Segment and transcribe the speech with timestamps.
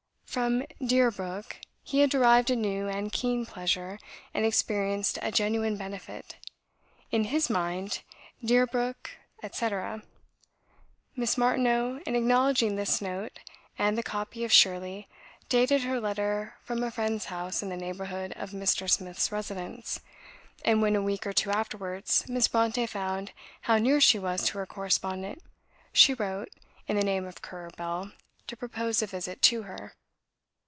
[0.31, 3.99] From "Deerbrook" he had derived a new and keen pleasure,
[4.33, 6.37] and experienced a genuine benefit.
[7.11, 7.99] In HIS mind
[8.41, 10.01] "Deerbrook," etc.
[11.17, 13.39] Miss Martineau, in acknowledging this note
[13.77, 15.09] and the copy of "Shirley,"
[15.49, 18.89] dated her letter from a friend's house in the neighbourhood of Mr.
[18.89, 19.99] Smith's residence;
[20.63, 23.33] and when, a week or two afterwards, Miss Brontë found
[23.63, 25.43] how near she was to her correspondent,
[25.91, 26.47] she wrote,
[26.87, 28.13] in the name of Currer Bell,
[28.47, 29.91] to propose a visit to her.